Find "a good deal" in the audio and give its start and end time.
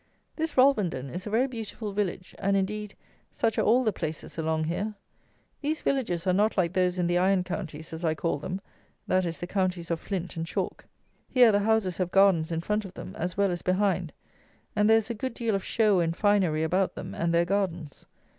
15.11-15.53